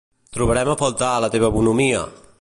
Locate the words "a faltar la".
0.73-1.31